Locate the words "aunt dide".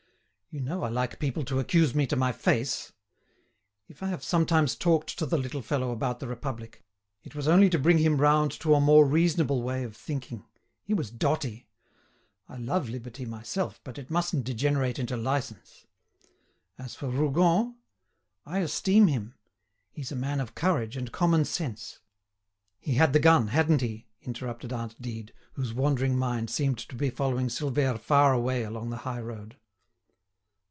24.73-25.31